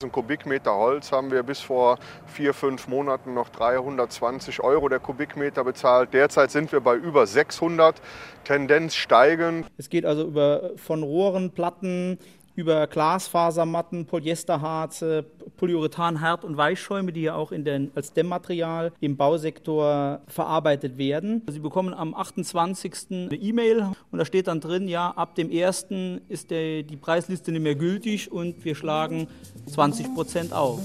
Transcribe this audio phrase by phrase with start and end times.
[0.00, 5.64] Ein Kubikmeter Holz haben wir bis vor vier, fünf Monaten noch 320 Euro der Kubikmeter
[5.64, 6.14] bezahlt.
[6.14, 8.00] Derzeit sind wir bei über 600,
[8.44, 9.66] Tendenz steigend.
[9.76, 12.20] Es geht also über von Rohren, Platten,
[12.58, 15.24] über Glasfasermatten, Polyesterharze,
[15.58, 21.42] Polyurethan-Hart- und Weichschäume, die ja auch den, als Dämmmaterial im Bausektor verarbeitet werden.
[21.48, 22.92] Sie bekommen am 28.
[23.10, 25.86] eine E-Mail und da steht dann drin, ja, ab dem 1.
[26.28, 29.28] ist der, die Preisliste nicht mehr gültig und wir schlagen
[29.68, 30.80] 20 Prozent auf.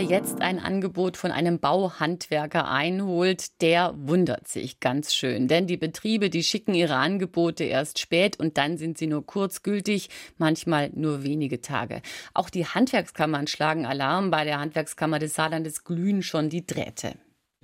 [0.00, 5.48] Jetzt ein Angebot von einem Bauhandwerker einholt, der wundert sich ganz schön.
[5.48, 10.08] Denn die Betriebe, die schicken ihre Angebote erst spät und dann sind sie nur kurzgültig,
[10.38, 12.02] manchmal nur wenige Tage.
[12.34, 14.30] Auch die Handwerkskammern schlagen Alarm.
[14.30, 17.14] Bei der Handwerkskammer des Saarlandes glühen schon die Drähte.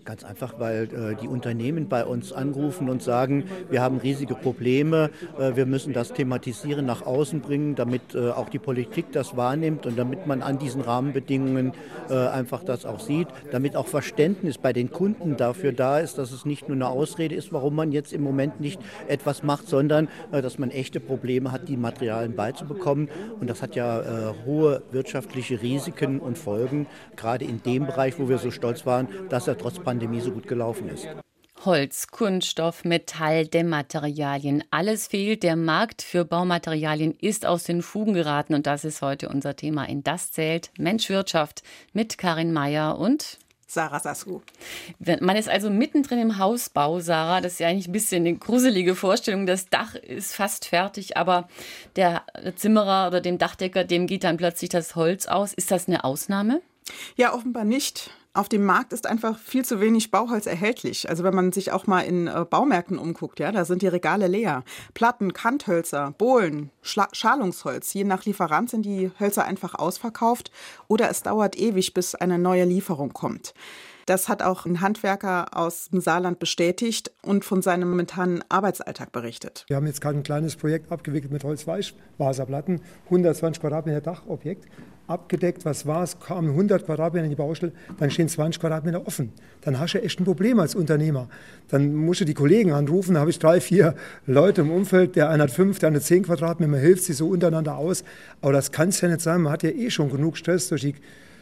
[0.07, 5.11] Ganz einfach, weil äh, die Unternehmen bei uns anrufen und sagen, wir haben riesige Probleme,
[5.37, 9.85] äh, wir müssen das thematisieren, nach außen bringen, damit äh, auch die Politik das wahrnimmt
[9.85, 11.73] und damit man an diesen Rahmenbedingungen
[12.09, 16.31] äh, einfach das auch sieht, damit auch Verständnis bei den Kunden dafür da ist, dass
[16.31, 20.07] es nicht nur eine Ausrede ist, warum man jetzt im Moment nicht etwas macht, sondern
[20.31, 23.09] äh, dass man echte Probleme hat, die Materialien beizubekommen.
[23.41, 28.29] Und das hat ja äh, hohe wirtschaftliche Risiken und Folgen, gerade in dem Bereich, wo
[28.29, 31.09] wir so stolz waren, dass er trotz Pandemie Pandemie so gut gelaufen ist.
[31.65, 35.43] Holz, Kunststoff, Metall, Dämmmaterialien, alles fehlt.
[35.43, 39.89] Der Markt für Baumaterialien ist aus den Fugen geraten und das ist heute unser Thema
[39.89, 41.63] in Das zählt Mensch Wirtschaft
[41.95, 44.43] mit Karin Meyer und Sarah Sasku.
[44.99, 47.41] Man ist also mittendrin im Hausbau, Sarah.
[47.41, 49.47] Das ist ja eigentlich ein bisschen eine gruselige Vorstellung.
[49.47, 51.49] Das Dach ist fast fertig, aber
[51.97, 52.23] der
[52.57, 55.55] Zimmerer oder dem Dachdecker, dem geht dann plötzlich das Holz aus.
[55.55, 56.61] Ist das eine Ausnahme?
[57.17, 58.11] Ja, offenbar nicht.
[58.37, 61.09] Auf dem Markt ist einfach viel zu wenig Bauholz erhältlich.
[61.09, 64.27] Also wenn man sich auch mal in äh, Baumärkten umguckt, ja, da sind die Regale
[64.27, 64.63] leer.
[64.93, 67.95] Platten, Kanthölzer, Bohlen, Schla Schalungsholz.
[67.95, 70.51] Je nach Lieferant sind die Hölzer einfach ausverkauft
[70.87, 73.55] oder es dauert ewig, bis eine neue Lieferung kommt.
[74.05, 79.65] Das hat auch ein Handwerker aus dem Saarland bestätigt und von seinem momentanen Arbeitsalltag berichtet.
[79.69, 84.69] Wir haben jetzt gerade ein kleines Projekt abgewickelt mit Holzweichwaserplatten, 120 Quadratmeter Dachobjekt
[85.07, 89.33] abgedeckt, was war es, kamen 100 Quadratmeter in die Baustelle, dann stehen 20 Quadratmeter offen.
[89.63, 91.29] Dann hast du echt ein Problem als Unternehmer.
[91.69, 93.95] Dann musst du die Kollegen anrufen, da habe ich drei, vier
[94.27, 97.29] Leute im Umfeld, der eine hat fünf, der eine zehn Quadratmeter, man hilft sich so
[97.29, 98.05] untereinander aus.
[98.41, 100.83] Aber das kann es ja nicht sein, man hat ja eh schon genug Stress durch
[100.83, 100.95] die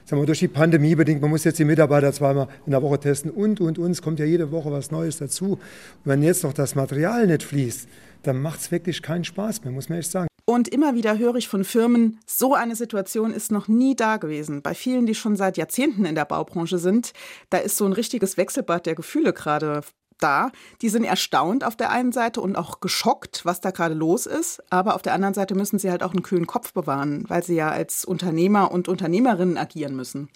[0.05, 3.01] sagen wir, durch die Pandemie bedingt, man muss jetzt die Mitarbeiter zweimal in der Woche
[3.01, 3.91] testen und, und, und.
[3.91, 5.53] Es kommt ja jede Woche was Neues dazu.
[5.53, 5.61] Und
[6.05, 7.89] wenn jetzt noch das Material nicht fließt,
[8.23, 10.29] dann macht es wirklich keinen Spaß mehr, muss man echt sagen.
[10.47, 14.61] Und immer wieder höre ich von Firmen, so eine Situation ist noch nie da gewesen.
[14.61, 17.13] Bei vielen, die schon seit Jahrzehnten in der Baubranche sind,
[17.49, 19.81] da ist so ein richtiges Wechselbad der Gefühle gerade
[20.19, 20.53] da.
[20.83, 24.63] Die sind erstaunt auf der einen Seite und auch geschockt, was da gerade los ist.
[24.71, 27.55] Aber auf der anderen Seite müssen sie halt auch einen kühlen Kopf bewahren, weil sie
[27.55, 30.29] ja als Unternehmer und Unternehmerinnen agieren müssen.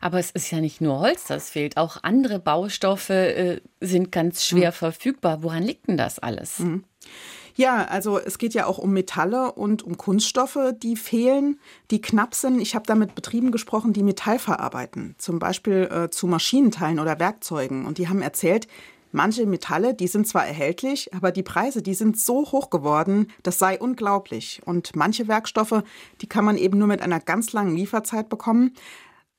[0.00, 1.76] Aber es ist ja nicht nur Holz, das fehlt.
[1.76, 4.74] Auch andere Baustoffe äh, sind ganz schwer mhm.
[4.74, 5.42] verfügbar.
[5.42, 6.58] Woran liegt denn das alles?
[6.58, 6.84] Mhm.
[7.56, 11.58] Ja, also es geht ja auch um Metalle und um Kunststoffe, die fehlen,
[11.90, 12.60] die knapp sind.
[12.60, 17.18] Ich habe da mit Betrieben gesprochen, die Metall verarbeiten, zum Beispiel äh, zu Maschinenteilen oder
[17.18, 17.86] Werkzeugen.
[17.86, 18.68] Und die haben erzählt,
[19.12, 23.58] Manche Metalle, die sind zwar erhältlich, aber die Preise, die sind so hoch geworden, das
[23.58, 24.60] sei unglaublich.
[24.66, 25.84] Und manche Werkstoffe,
[26.20, 28.74] die kann man eben nur mit einer ganz langen Lieferzeit bekommen.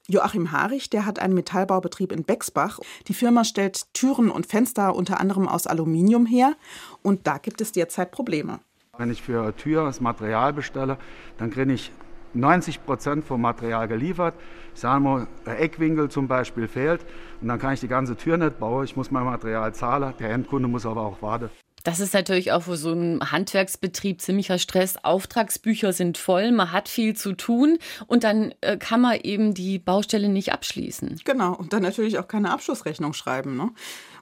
[0.09, 2.79] Joachim Harich, der hat einen Metallbaubetrieb in Bexbach.
[3.09, 6.55] Die Firma stellt Türen und Fenster unter anderem aus Aluminium her
[7.03, 8.61] und da gibt es derzeit Probleme.
[8.97, 10.97] Wenn ich für Tür das Material bestelle,
[11.37, 11.91] dann kriege ich
[12.33, 14.35] 90 Prozent vom Material geliefert.
[14.73, 17.05] Ich sage mal, der Eckwinkel zum Beispiel fehlt
[17.41, 18.85] und dann kann ich die ganze Tür nicht bauen.
[18.85, 21.49] Ich muss mein Material zahlen, der Endkunde muss aber auch warten.
[21.83, 24.97] Das ist natürlich auch für so einen Handwerksbetrieb ziemlicher Stress.
[25.03, 27.77] Auftragsbücher sind voll, man hat viel zu tun
[28.07, 31.21] und dann äh, kann man eben die Baustelle nicht abschließen.
[31.23, 33.55] Genau, und dann natürlich auch keine Abschlussrechnung schreiben.
[33.55, 33.71] Ne?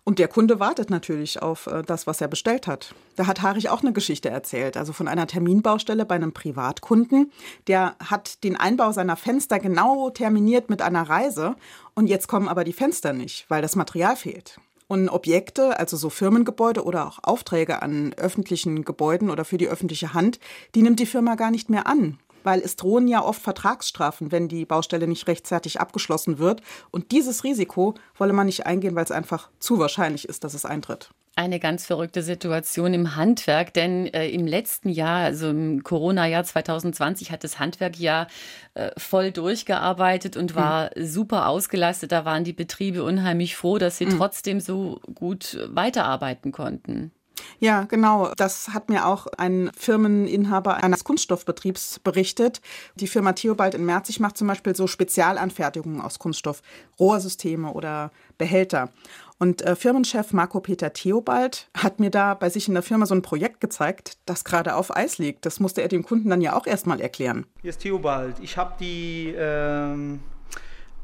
[0.04, 2.94] Und der Kunde wartet natürlich auf äh, das, was er bestellt hat.
[3.16, 7.32] Da hat Harich auch eine Geschichte erzählt, also von einer Terminbaustelle bei einem Privatkunden.
[7.68, 11.56] Der hat den Einbau seiner Fenster genau terminiert mit einer Reise
[11.96, 14.60] und jetzt kommen aber die Fenster nicht, weil das Material fehlt.
[14.88, 20.14] Und Objekte, also so Firmengebäude oder auch Aufträge an öffentlichen Gebäuden oder für die öffentliche
[20.14, 20.40] Hand,
[20.76, 24.48] die nimmt die Firma gar nicht mehr an, weil es drohen ja oft Vertragsstrafen, wenn
[24.48, 26.62] die Baustelle nicht rechtzeitig abgeschlossen wird.
[26.92, 30.66] Und dieses Risiko wolle man nicht eingehen, weil es einfach zu wahrscheinlich ist, dass es
[30.66, 31.10] eintritt.
[31.38, 37.30] Eine ganz verrückte Situation im Handwerk, denn äh, im letzten Jahr, also im Corona-Jahr 2020,
[37.30, 38.28] hat das Handwerk ja
[38.74, 41.06] äh, voll durchgearbeitet und war mhm.
[41.06, 42.14] super ausgelastet.
[42.14, 44.18] Da waren die Betriebe unheimlich froh, dass sie mhm.
[44.18, 47.12] trotzdem so gut weiterarbeiten konnten.
[47.60, 48.32] Ja, genau.
[48.38, 52.62] Das hat mir auch ein Firmeninhaber eines Kunststoffbetriebs berichtet.
[52.96, 56.62] Die Firma Theobald in Merzig macht zum Beispiel so Spezialanfertigungen aus Kunststoff,
[57.00, 58.90] Rohrsysteme oder Behälter.
[59.38, 63.14] Und äh, Firmenchef Marco Peter Theobald hat mir da bei sich in der Firma so
[63.14, 65.46] ein Projekt gezeigt, das gerade auf Eis liegt.
[65.46, 67.46] Das musste er dem Kunden dann ja auch erstmal erklären.
[67.62, 68.38] Hier ist Theobald.
[68.42, 70.22] Ich habe die ähm,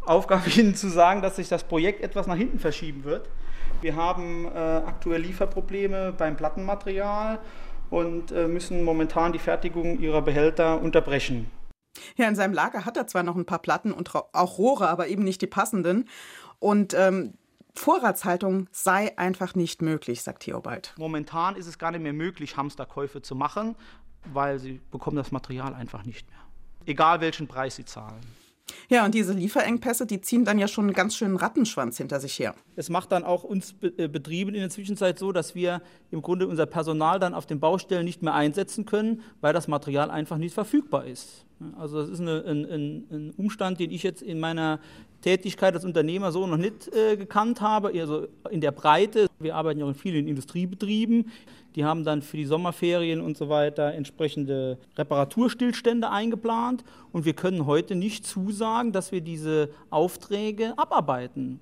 [0.06, 3.30] Aufgabe, Ihnen zu sagen, dass sich das Projekt etwas nach hinten verschieben wird.
[3.82, 7.40] Wir haben äh, aktuell Lieferprobleme beim Plattenmaterial
[7.90, 11.52] und äh, müssen momentan die Fertigung ihrer Behälter unterbrechen.
[12.16, 15.08] Ja, in seinem Lager hat er zwar noch ein paar Platten und auch Rohre, aber
[15.08, 16.08] eben nicht die passenden.
[16.60, 17.34] Und ähm,
[17.76, 20.94] Vorratshaltung sei einfach nicht möglich, sagt Theobald.
[20.98, 23.76] Momentan ist es gar nicht mehr möglich, Hamsterkäufe zu machen,
[24.34, 26.40] weil sie bekommen das Material einfach nicht mehr.
[26.86, 28.22] Egal welchen Preis sie zahlen.
[28.90, 32.38] Ja, und diese Lieferengpässe, die ziehen dann ja schon einen ganz schönen Rattenschwanz hinter sich
[32.40, 32.56] her.
[32.76, 36.48] Es macht dann auch uns äh, Betrieben in der Zwischenzeit so, dass wir im Grunde
[36.48, 40.54] unser Personal dann auf den Baustellen nicht mehr einsetzen können, weil das Material einfach nicht
[40.54, 41.46] verfügbar ist.
[41.78, 44.80] Also das ist eine, ein, ein, Umstand, den ich jetzt in meiner
[45.22, 49.28] Tätigkeit als Unternehmer so noch nicht äh, gekannt habe, also in der Breite.
[49.40, 51.32] Wir arbeiten ja auch in vielen Industriebetrieben.
[51.76, 56.84] Die haben dann für die Sommerferien und so weiter entsprechende Reparaturstillstände eingeplant.
[57.12, 61.62] Und wir können heute nicht zusagen, dass wir diese Aufträge abarbeiten.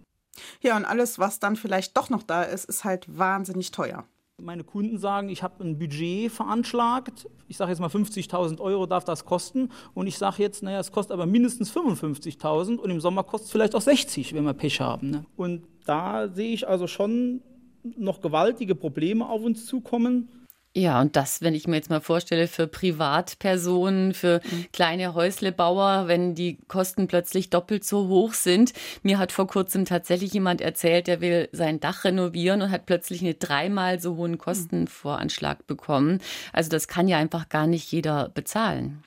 [0.62, 4.06] Ja, und alles, was dann vielleicht doch noch da ist, ist halt wahnsinnig teuer.
[4.42, 7.28] Meine Kunden sagen, ich habe ein Budget veranschlagt.
[7.48, 9.70] Ich sage jetzt mal 50.000 Euro darf das kosten.
[9.94, 13.52] Und ich sage jetzt, naja, es kostet aber mindestens 55.000 und im Sommer kostet es
[13.52, 15.10] vielleicht auch 60, wenn wir Pech haben.
[15.10, 15.26] Ne?
[15.36, 17.42] Und da sehe ich also schon
[17.84, 20.30] noch gewaltige Probleme auf uns zukommen.
[20.76, 24.66] Ja, und das, wenn ich mir jetzt mal vorstelle, für Privatpersonen, für mhm.
[24.72, 28.74] kleine Häuslebauer, wenn die Kosten plötzlich doppelt so hoch sind.
[29.02, 33.22] Mir hat vor kurzem tatsächlich jemand erzählt, der will sein Dach renovieren und hat plötzlich
[33.22, 34.38] einen dreimal so hohen mhm.
[34.38, 36.20] Kostenvoranschlag bekommen.
[36.54, 39.04] Also das kann ja einfach gar nicht jeder bezahlen.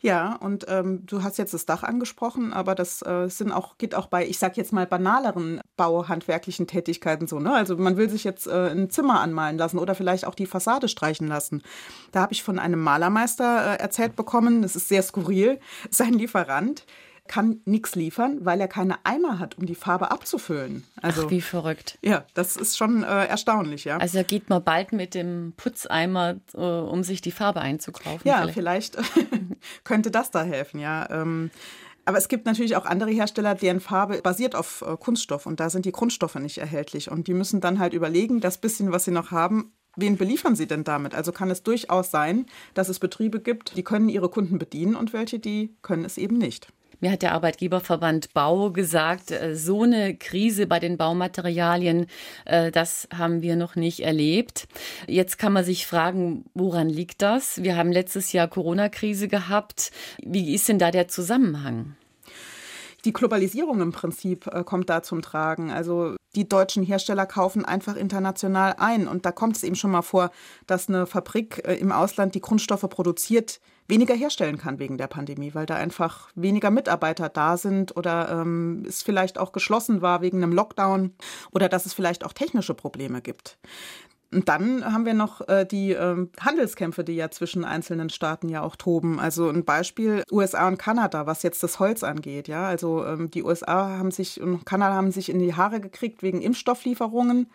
[0.00, 3.94] Ja, und ähm, du hast jetzt das Dach angesprochen, aber das äh, sind auch, geht
[3.94, 7.40] auch bei, ich sag jetzt mal, banaleren bauhandwerklichen Tätigkeiten so.
[7.40, 7.52] Ne?
[7.52, 10.88] Also man will sich jetzt äh, ein Zimmer anmalen lassen oder vielleicht auch die Fassade
[10.88, 11.62] streichen lassen.
[12.12, 15.58] Da habe ich von einem Malermeister äh, erzählt bekommen, das ist sehr skurril,
[15.90, 16.84] sein Lieferant
[17.28, 20.84] kann nichts liefern, weil er keine Eimer hat, um die Farbe abzufüllen.
[21.00, 21.98] Also, Ach, wie verrückt.
[22.02, 23.98] Ja, das ist schon äh, erstaunlich, ja.
[23.98, 28.22] Also geht man bald mit dem Putzeimer, äh, um sich die Farbe einzukaufen.
[28.24, 28.96] Ja, vielleicht, vielleicht
[29.84, 31.08] könnte das da helfen, ja.
[31.10, 31.50] Ähm,
[32.08, 35.68] aber es gibt natürlich auch andere Hersteller, deren Farbe basiert auf äh, Kunststoff und da
[35.68, 37.10] sind die Grundstoffe nicht erhältlich.
[37.10, 40.66] Und die müssen dann halt überlegen, das bisschen, was sie noch haben, wen beliefern sie
[40.66, 41.14] denn damit?
[41.14, 45.12] Also kann es durchaus sein, dass es Betriebe gibt, die können ihre Kunden bedienen und
[45.12, 46.68] welche, die können es eben nicht.
[47.00, 52.06] Mir hat der Arbeitgeberverband Bau gesagt, äh, so eine Krise bei den Baumaterialien,
[52.44, 54.66] äh, das haben wir noch nicht erlebt.
[55.06, 57.62] Jetzt kann man sich fragen, woran liegt das?
[57.62, 59.92] Wir haben letztes Jahr Corona-Krise gehabt.
[60.24, 61.94] Wie ist denn da der Zusammenhang?
[63.04, 65.70] Die Globalisierung im Prinzip äh, kommt da zum Tragen.
[65.70, 69.08] Also die deutschen Hersteller kaufen einfach international ein.
[69.08, 70.30] Und da kommt es eben schon mal vor,
[70.68, 75.66] dass eine Fabrik im Ausland die Grundstoffe produziert, weniger herstellen kann wegen der Pandemie, weil
[75.66, 80.52] da einfach weniger Mitarbeiter da sind oder ähm, es vielleicht auch geschlossen war wegen einem
[80.52, 81.14] Lockdown
[81.50, 83.58] oder dass es vielleicht auch technische Probleme gibt.
[84.30, 88.60] Und dann haben wir noch äh, die äh, Handelskämpfe, die ja zwischen einzelnen Staaten ja
[88.60, 89.18] auch toben.
[89.18, 92.46] Also ein Beispiel USA und Kanada, was jetzt das Holz angeht.
[92.46, 96.22] Ja, also ähm, die USA haben sich und Kanada haben sich in die Haare gekriegt
[96.22, 97.48] wegen Impfstofflieferungen.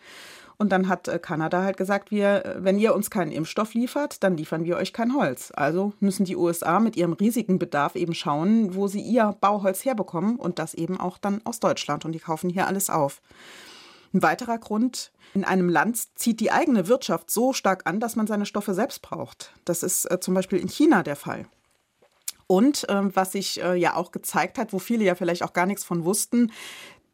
[0.56, 4.24] Und dann hat äh, Kanada halt gesagt, wir, äh, wenn ihr uns keinen Impfstoff liefert,
[4.24, 5.52] dann liefern wir euch kein Holz.
[5.54, 10.36] Also müssen die USA mit ihrem riesigen Bedarf eben schauen, wo sie ihr Bauholz herbekommen
[10.36, 12.04] und das eben auch dann aus Deutschland.
[12.04, 13.20] Und die kaufen hier alles auf.
[14.14, 18.28] Ein weiterer Grund, in einem Land zieht die eigene Wirtschaft so stark an, dass man
[18.28, 19.52] seine Stoffe selbst braucht.
[19.64, 21.46] Das ist äh, zum Beispiel in China der Fall.
[22.46, 25.66] Und ähm, was sich äh, ja auch gezeigt hat, wo viele ja vielleicht auch gar
[25.66, 26.52] nichts von wussten,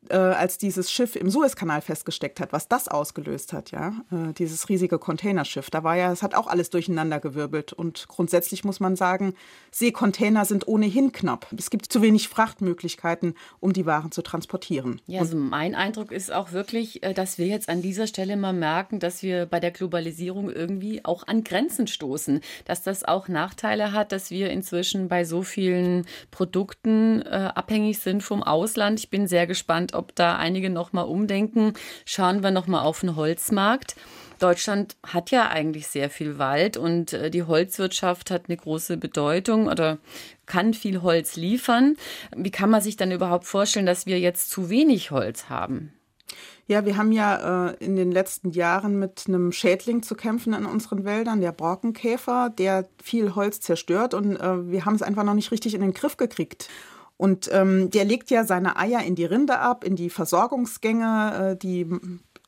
[0.09, 4.69] äh, als dieses Schiff im Suezkanal festgesteckt hat, was das ausgelöst hat, ja, äh, dieses
[4.69, 7.73] riesige Containerschiff, da war ja, es hat auch alles durcheinandergewirbelt.
[7.73, 9.35] Und grundsätzlich muss man sagen,
[9.71, 11.47] Seekontainer sind ohnehin knapp.
[11.57, 15.01] Es gibt zu wenig Frachtmöglichkeiten, um die Waren zu transportieren.
[15.07, 18.55] Ja, also mein Eindruck ist auch wirklich, äh, dass wir jetzt an dieser Stelle mal
[18.55, 23.93] merken, dass wir bei der Globalisierung irgendwie auch an Grenzen stoßen, dass das auch Nachteile
[23.93, 28.99] hat, dass wir inzwischen bei so vielen Produkten äh, abhängig sind vom Ausland.
[28.99, 31.75] Ich bin sehr gespannt, ob da einige noch mal umdenken.
[32.05, 33.97] Schauen wir noch mal auf den Holzmarkt.
[34.41, 39.69] Deutschland hat ja eigentlich sehr viel Wald und äh, die Holzwirtschaft hat eine große Bedeutung
[39.69, 39.99] oder
[40.47, 41.97] kann viel Holz liefern.
[42.35, 45.93] Wie kann man sich dann überhaupt vorstellen, dass wir jetzt zu wenig Holz haben?
[46.67, 50.67] Ja, wir haben ja äh, in den letzten Jahren mit einem Schädling zu kämpfen in
[50.67, 55.35] unseren Wäldern, der Borkenkäfer, der viel Holz zerstört und äh, wir haben es einfach noch
[55.35, 56.69] nicht richtig in den Griff gekriegt.
[57.21, 61.51] Und ähm, der legt ja seine Eier in die Rinde ab, in die Versorgungsgänge.
[61.51, 61.87] Äh, die,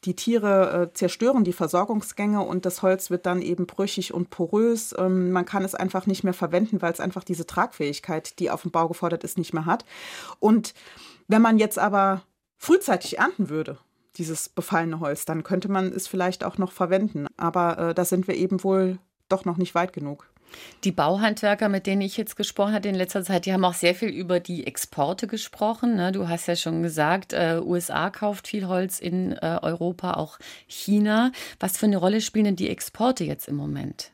[0.06, 4.94] die Tiere äh, zerstören die Versorgungsgänge und das Holz wird dann eben brüchig und porös.
[4.96, 8.62] Ähm, man kann es einfach nicht mehr verwenden, weil es einfach diese Tragfähigkeit, die auf
[8.62, 9.84] dem Bau gefordert ist, nicht mehr hat.
[10.40, 10.72] Und
[11.28, 12.22] wenn man jetzt aber
[12.56, 13.76] frühzeitig ernten würde,
[14.16, 17.26] dieses befallene Holz, dann könnte man es vielleicht auch noch verwenden.
[17.36, 18.98] Aber äh, da sind wir eben wohl
[19.28, 20.31] doch noch nicht weit genug.
[20.84, 23.94] Die Bauhandwerker, mit denen ich jetzt gesprochen hatte in letzter Zeit, die haben auch sehr
[23.94, 25.96] viel über die Exporte gesprochen.
[25.96, 26.12] Ne?
[26.12, 31.32] Du hast ja schon gesagt, äh, USA kauft viel Holz in äh, Europa, auch China.
[31.60, 34.12] Was für eine Rolle spielen denn die Exporte jetzt im Moment?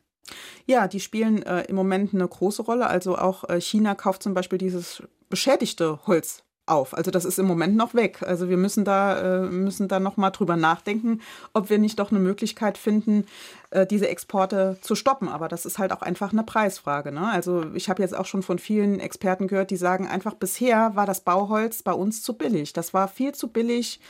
[0.66, 2.87] Ja, die spielen äh, im Moment eine große Rolle.
[2.87, 6.96] Also auch äh, China kauft zum Beispiel dieses beschädigte Holz auf.
[6.96, 8.22] Also das ist im Moment noch weg.
[8.22, 11.20] Also wir müssen da, äh, müssen da noch mal drüber nachdenken,
[11.52, 13.26] ob wir nicht doch eine Möglichkeit finden,
[13.70, 15.28] äh, diese Exporte zu stoppen.
[15.28, 17.12] Aber das ist halt auch einfach eine Preisfrage.
[17.12, 17.28] Ne?
[17.30, 21.06] Also ich habe jetzt auch schon von vielen Experten gehört, die sagen einfach, bisher war
[21.06, 22.72] das Bauholz bei uns zu billig.
[22.72, 24.00] Das war viel zu billig.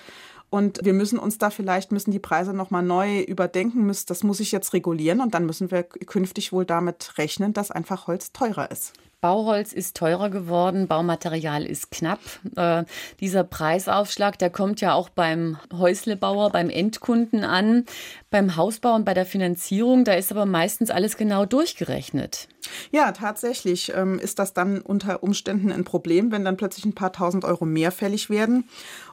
[0.50, 4.40] Und wir müssen uns da vielleicht, müssen die Preise nochmal neu überdenken, müssen, das muss
[4.40, 8.71] ich jetzt regulieren und dann müssen wir künftig wohl damit rechnen, dass einfach Holz teurer
[8.71, 8.95] ist.
[9.21, 12.21] Bauholz ist teurer geworden, Baumaterial ist knapp.
[12.55, 12.85] Äh,
[13.19, 17.85] dieser Preisaufschlag, der kommt ja auch beim Häuslebauer, beim Endkunden an.
[18.31, 22.47] Beim Hausbau und bei der Finanzierung, da ist aber meistens alles genau durchgerechnet.
[22.93, 27.12] Ja, tatsächlich ähm, ist das dann unter Umständen ein Problem, wenn dann plötzlich ein paar
[27.12, 28.69] tausend Euro mehr fällig werden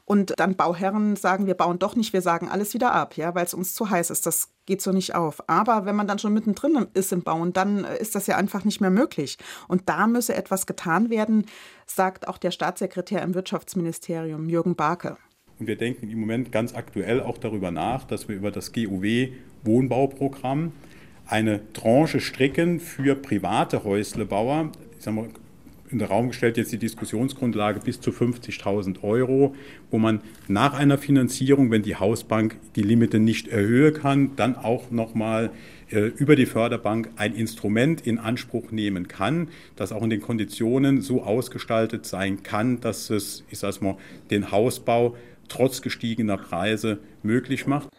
[0.06, 3.46] und dann Bauherren sagen, wir bauen doch nicht, wir sagen alles wieder ab, ja, weil
[3.46, 4.26] es uns zu heiß ist.
[4.26, 5.50] Das geht so nicht auf.
[5.50, 8.82] Aber wenn man dann schon mittendrin ist im Bauen, dann ist das ja einfach nicht
[8.82, 9.38] mehr möglich.
[9.68, 11.46] Und da müsse etwas getan werden,
[11.88, 15.18] sagt auch der Staatssekretär im Wirtschaftsministerium, Jürgen Barke.
[15.60, 19.32] Und wir denken im Moment ganz aktuell auch darüber nach, dass wir über das GUW
[19.64, 20.74] Wohnbauprogramm
[21.26, 24.72] eine Tranche stricken für private Häuslebauer.
[24.98, 25.30] Ich sage mal,
[25.90, 29.56] in den Raum gestellt jetzt die Diskussionsgrundlage bis zu 50.000 Euro,
[29.92, 34.92] wo man nach einer Finanzierung, wenn die Hausbank die Limite nicht erhöhen kann, dann auch
[34.92, 35.52] nochmal
[35.92, 41.02] äh, über die Förderbank ein Instrument in Anspruch nehmen kann, das auch in den Konditionen
[41.02, 43.98] so ausgestaltet sein kann, dass es, ich sage mal,
[44.32, 45.16] den Hausbau
[45.48, 47.90] trotz gestiegener Preise möglich macht.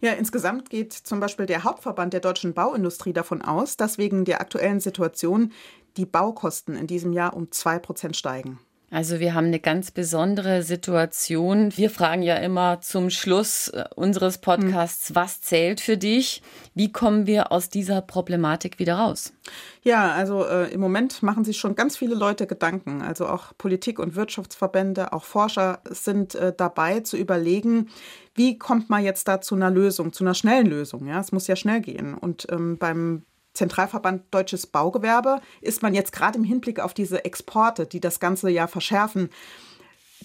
[0.00, 4.40] Ja, insgesamt geht zum Beispiel der Hauptverband der deutschen Bauindustrie davon aus, dass wegen der
[4.40, 5.52] aktuellen Situation
[5.98, 8.58] die Baukosten in diesem Jahr um zwei Prozent steigen.
[8.90, 11.76] Also wir haben eine ganz besondere Situation.
[11.76, 16.42] Wir fragen ja immer zum Schluss äh, unseres Podcasts, was zählt für dich?
[16.74, 19.34] Wie kommen wir aus dieser Problematik wieder raus?
[19.82, 23.02] Ja, also äh, im Moment machen sich schon ganz viele Leute Gedanken.
[23.02, 27.90] Also auch Politik und Wirtschaftsverbände, auch Forscher sind äh, dabei zu überlegen,
[28.34, 31.06] wie kommt man jetzt da zu einer Lösung, zu einer schnellen Lösung.
[31.06, 32.14] Ja, es muss ja schnell gehen.
[32.14, 33.24] Und ähm, beim
[33.58, 38.50] Zentralverband Deutsches Baugewerbe ist man jetzt gerade im Hinblick auf diese Exporte, die das ganze
[38.50, 39.30] Jahr verschärfen,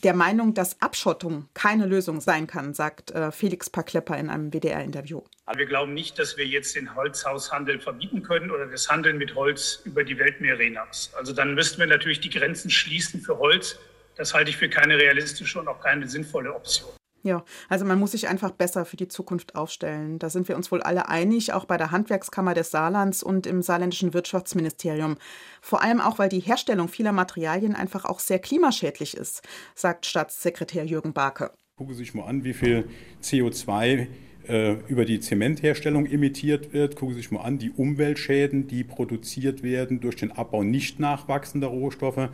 [0.03, 5.21] der Meinung, dass Abschottung keine Lösung sein kann, sagt äh, Felix Paklepper in einem WDR-Interview.
[5.55, 9.81] Wir glauben nicht, dass wir jetzt den Holzhaushandel verbieten können oder das Handeln mit Holz
[9.83, 11.11] über die Weltmeere hinaus.
[11.17, 13.79] Also dann müssten wir natürlich die Grenzen schließen für Holz.
[14.15, 16.91] Das halte ich für keine realistische und auch keine sinnvolle Option.
[17.25, 20.19] Ja, also man muss sich einfach besser für die Zukunft aufstellen.
[20.19, 23.61] Da sind wir uns wohl alle einig, auch bei der Handwerkskammer des Saarlands und im
[23.61, 25.15] saarländischen Wirtschaftsministerium.
[25.61, 29.41] Vor allem auch, weil die Herstellung vieler Materialien einfach auch sehr klimaschädlich ist,
[29.73, 31.51] sagt Staatssekretär Jürgen Barke.
[31.77, 32.89] Gucken Sie sich mal an, wie viel
[33.23, 34.07] CO2
[34.49, 36.97] äh, über die Zementherstellung emittiert wird.
[36.97, 41.67] Gucken Sie sich mal an, die Umweltschäden, die produziert werden durch den Abbau nicht nachwachsender
[41.67, 42.29] Rohstoffe.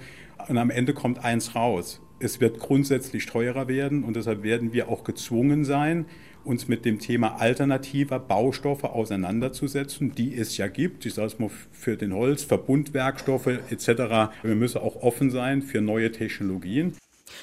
[0.47, 4.89] Und am Ende kommt eins raus es wird grundsätzlich teurer werden und deshalb werden wir
[4.89, 6.05] auch gezwungen sein,
[6.43, 11.05] uns mit dem Thema alternativer Baustoffe auseinanderzusetzen, die es ja gibt.
[11.05, 14.31] Ich sage es mal für den Holz, Verbundwerkstoffe etc.
[14.43, 16.93] Wir müssen auch offen sein für neue Technologien.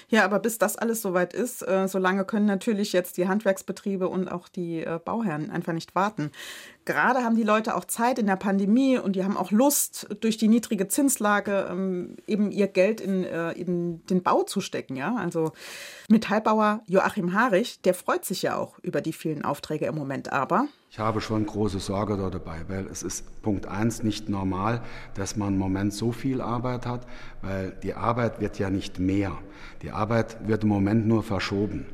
[0.08, 4.28] Ja, aber bis das alles soweit ist, äh, solange können natürlich jetzt die Handwerksbetriebe und
[4.28, 6.30] auch die äh, Bauherren einfach nicht warten.
[6.84, 10.36] Gerade haben die Leute auch Zeit in der Pandemie und die haben auch Lust, durch
[10.36, 14.96] die niedrige Zinslage ähm, eben ihr Geld in, äh, in den Bau zu stecken.
[14.96, 15.16] Ja?
[15.16, 15.52] Also
[16.08, 20.68] Metallbauer Joachim Harich, der freut sich ja auch über die vielen Aufträge im Moment, aber
[20.96, 24.80] ich habe schon große Sorge da dabei, weil es ist Punkt eins nicht normal,
[25.12, 27.06] dass man im Moment so viel Arbeit hat,
[27.42, 29.36] weil die Arbeit wird ja nicht mehr.
[29.82, 31.84] Die Arbeit wird im Moment nur verschoben.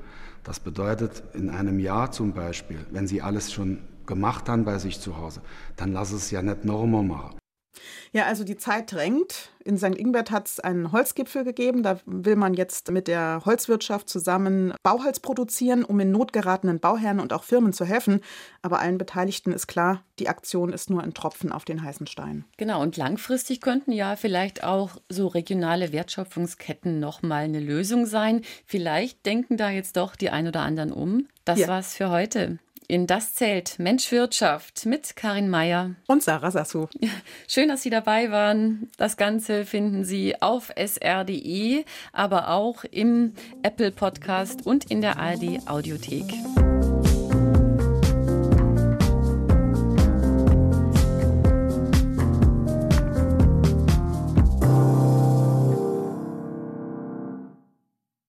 [0.45, 5.01] Das bedeutet, in einem Jahr zum Beispiel, wenn Sie alles schon gemacht haben bei sich
[5.01, 5.41] zu Hause,
[5.75, 7.42] dann lass es ja nicht nochmal machen.
[8.13, 9.51] Ja, also die Zeit drängt.
[9.65, 9.95] In St.
[9.97, 11.83] Ingbert hat es einen Holzgipfel gegeben.
[11.83, 17.33] Da will man jetzt mit der Holzwirtschaft zusammen Bauholz produzieren, um in notgeratenen Bauherren und
[17.33, 18.21] auch Firmen zu helfen.
[18.61, 22.45] Aber allen Beteiligten ist klar, die Aktion ist nur ein Tropfen auf den heißen Stein.
[22.57, 28.43] Genau, und langfristig könnten ja vielleicht auch so regionale Wertschöpfungsketten nochmal eine Lösung sein.
[28.67, 31.29] Vielleicht denken da jetzt doch die ein oder anderen um.
[31.45, 31.69] Das ja.
[31.69, 32.59] war's für heute
[32.93, 36.89] in Das Zelt Mensch Wirtschaft mit Karin Meyer und Sarah Sassou.
[37.49, 38.91] Schön, dass Sie dabei waren.
[38.99, 43.33] Das Ganze finden Sie auf sr.de, aber auch im
[43.63, 46.35] Apple Podcast und in der ARD Audiothek.